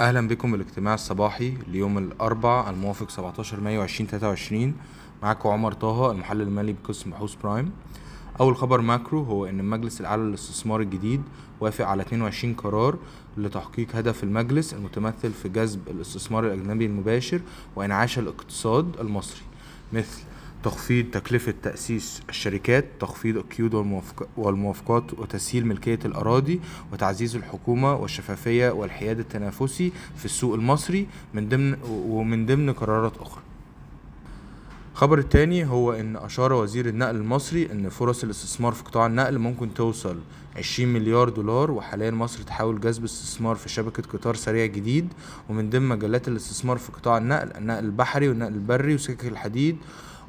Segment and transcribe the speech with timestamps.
[0.00, 4.74] أهلا بكم بالاجتماع الصباحي ليوم الأربع الموافق 17 مايو 2023
[5.22, 7.72] معاكم عمر طه المحلل المالي بقسم بحوث برايم.
[8.40, 11.22] أول خبر macro هو إن المجلس الأعلى للاستثمار الجديد
[11.60, 12.98] وافق على 22 قرار
[13.36, 17.40] لتحقيق هدف المجلس المتمثل في جذب الاستثمار الأجنبي المباشر
[17.76, 19.42] وإنعاش الاقتصاد المصري
[19.92, 20.22] مثل
[20.64, 26.60] تخفيض تكلفة تأسيس الشركات تخفيض القيود والموافق- والموافقات وتسهيل ملكية الأراضي
[26.92, 33.42] وتعزيز الحكومة والشفافية والحياد التنافسي في السوق المصري من ضمن ومن ضمن قرارات أخرى.
[34.92, 39.74] الخبر التاني هو إن أشار وزير النقل المصري إن فرص الاستثمار في قطاع النقل ممكن
[39.74, 40.18] توصل
[40.56, 45.08] 20 مليار دولار وحاليا مصر تحاول جذب استثمار في شبكة قطار سريع جديد
[45.48, 49.76] ومن ضمن مجالات الاستثمار في قطاع النقل النقل البحري والنقل البري وسكك الحديد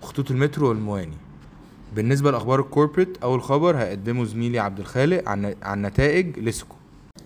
[0.05, 1.17] وخطوط المترو والمواني.
[1.95, 6.75] بالنسبة لأخبار ال corporate أول خبر هيقدمه زميلي عبد الخالق عن عن نتائج ليسكو.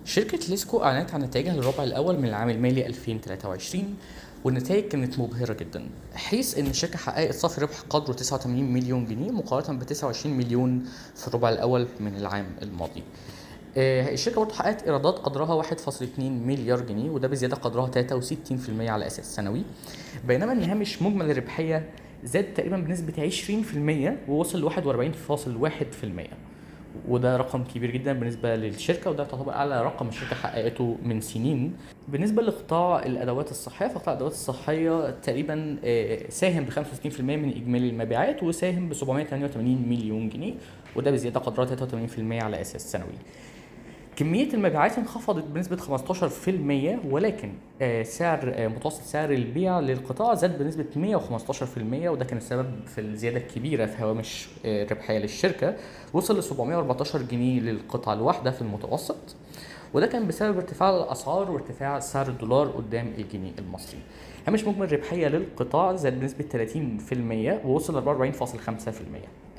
[0.05, 3.95] شركة ليسكو أعلنت عن نتائجها للربع الأول من العام المالي 2023
[4.43, 5.89] والنتائج كانت مبهرة جدا.
[6.13, 10.85] حيث إن الشركة حققت صافي ربح قدره 89 مليون جنيه مقارنة ب 29 مليون
[11.15, 13.03] في الربع الأول من العام الماضي.
[13.77, 19.35] آه، الشركة برضه حققت إيرادات قدرها 1.2 مليار جنيه وده بزيادة قدرها 63% على أساس
[19.35, 19.63] سنوي.
[20.27, 21.89] بينما إن هامش مجمل الربحية
[22.23, 23.13] زاد تقريبا بنسبة
[24.27, 26.27] 20% ووصل ل 41.1%
[27.07, 31.73] وده رقم كبير جدا بالنسبة للشركة وده تعتبر أعلى رقم الشركة حققته من سنين.
[32.07, 38.43] بالنسبة لقطاع الأدوات الصحية فقطاع الأدوات الصحية تقريبا آه، ساهم ب 65% من إجمالي المبيعات
[38.43, 40.53] وساهم ب 788 مليون جنيه
[40.95, 43.13] وده بزيادة قدرها 83% على أساس سنوي.
[44.19, 50.85] كمية المبيعات انخفضت بنسبة 15% ولكن آه، سعر آه، متوسط سعر البيع للقطاع زاد بنسبة
[50.95, 55.75] 115% وده كان السبب في الزيادة الكبيرة في هوامش آه، الربحية للشركة.
[56.13, 59.35] وصل ل 714 جنيه للقطعة الواحدة في المتوسط.
[59.93, 63.99] وده كان بسبب ارتفاع الأسعار وارتفاع سعر الدولار قدام الجنيه المصري.
[64.47, 66.45] هامش مجمل ربحية للقطاع زاد بنسبة
[67.61, 68.91] 30% ووصل ل 44.5%.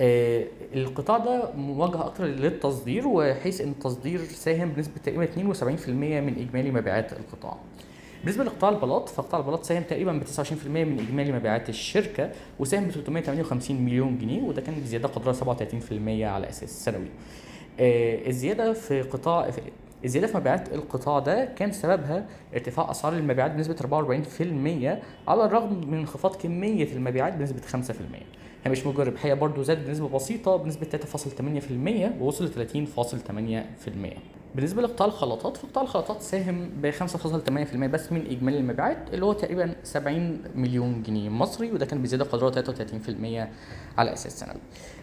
[0.01, 6.71] آه القطاع ده موجه أكتر للتصدير وحيث إن التصدير ساهم بنسبة تقريبا 72% من إجمالي
[6.71, 7.57] مبيعات القطاع.
[8.25, 12.91] بالنسبة لقطاع البلاط فقطاع البلاط ساهم تقريبا ب 29% من إجمالي مبيعات الشركة وساهم ب
[12.91, 15.93] 358 مليون جنيه وده كان بزيادة قدرها 37%
[16.23, 17.09] على أساس سنوي.
[17.81, 19.51] آه، الزيادة في قطاع
[20.05, 25.99] الزياده في مبيعات القطاع ده كان سببها ارتفاع أسعار المبيعات بنسبة 44% على الرغم من
[25.99, 27.95] انخفاض كمية المبيعات بنسبة 5%
[28.67, 30.87] هامش مجمل الربحيه برضو زاد بنسبة بسيطة بنسبة
[32.19, 33.91] 3.8% ووصل ل 30.8%
[34.55, 39.75] بالنسبة لقطاع الخلاطات فقطاع الخلاطات ساهم ب 5.8% بس من إجمالي المبيعات اللي هو تقريبا
[39.85, 42.63] 70 مليون جنيه مصري وده كان بزيادة قدرها
[43.47, 43.49] 33%
[43.99, 44.61] على أساس سنوي.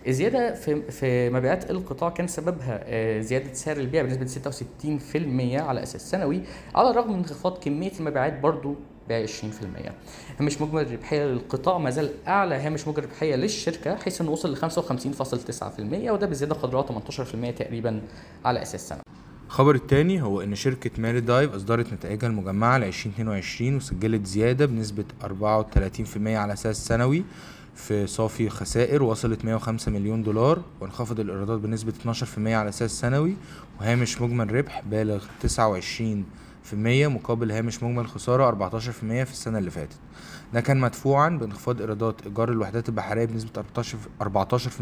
[0.07, 6.11] الزيادة في في مبيعات القطاع كان سببها آه، زيادة سعر البيع بنسبة 66% على أساس
[6.11, 6.41] سنوي
[6.75, 8.75] على الرغم من انخفاض كمية المبيعات برضو
[9.09, 9.91] ب 20%
[10.39, 14.57] هامش مجمل الربحيه للقطاع ما زال أعلى هامش مجمل الربحيه للشركة حيث إنه وصل ل
[14.57, 18.01] 55.9% وده بزيادة قدرها 18% تقريبا
[18.45, 19.01] على أساس سنوي.
[19.47, 25.05] الخبر التاني هو إن شركة ماري دايف أصدرت نتائجها المجمعة ل 2022 وسجلت زيادة بنسبة
[25.23, 25.27] 34%
[26.27, 27.23] على أساس سنوي
[27.75, 33.35] في صافي خسائر وصلت 105 مليون دولار وانخفض الإيرادات بنسبة 12% على أساس سنوي
[33.79, 39.71] وهامش مجمل ربح بالغ 29 في المية مقابل هامش مجمل خسارة 14% في السنة اللي
[39.71, 39.97] فاتت.
[40.53, 43.97] ده كان مدفوعا بانخفاض إيرادات إيجار الوحدات البحرية بنسبة 14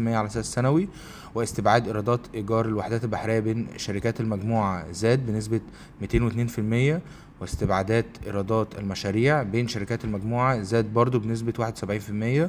[0.00, 0.88] على أساس سنوي
[1.34, 5.60] واستبعاد إيرادات إيجار الوحدات البحرية بين شركات المجموعة زاد بنسبة
[6.02, 7.00] 202%
[7.40, 11.72] واستبعادات إيرادات المشاريع بين شركات المجموعة زاد برضو بنسبة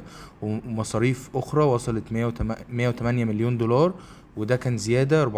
[0.42, 3.94] ومصاريف أخرى وصلت 108 مليون دولار
[4.36, 5.30] وده كان زيادة 450%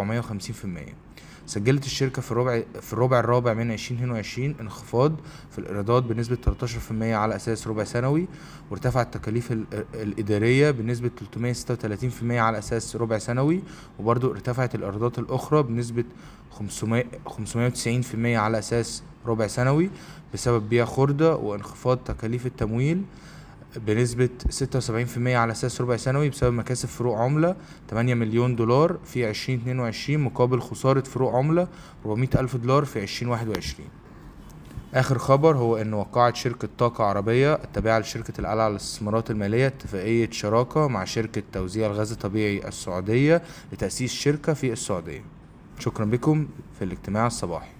[1.51, 5.13] سجلت الشركة في الربع في الربع الرابع من 2022 انخفاض
[5.51, 6.39] في الإيرادات بنسبة
[6.91, 8.27] 13% على أساس ربع سنوي
[8.71, 13.63] وارتفعت التكاليف ال- الإدارية بنسبة 336% على أساس ربع سنوي
[13.99, 16.05] وبرضو ارتفعت الإيرادات الأخرى بنسبة
[16.51, 19.91] 500 590% على أساس ربع سنوي
[20.35, 23.03] بسبب بيع خردة وانخفاض تكاليف التمويل.
[23.77, 24.29] بنسبة
[24.61, 27.57] 76% على أساس ربع سنوي بسبب مكاسب فروق عملة
[27.91, 31.69] 8 مليون دولار في 2022 مقابل خسارة فروق عملة
[32.05, 33.89] 400 ألف دولار في 2021
[34.95, 40.89] آخر خبر هو إن وقعت شركة طاقة عربية التابعة لشركة القلعة للاستثمارات المالية اتفاقية شراكة
[40.89, 43.43] مع شركة توزيع الغاز الطبيعي السعودية
[43.73, 45.25] لتأسيس شركة في السعودية.
[45.79, 47.80] شكرا بكم في الاجتماع الصباحي.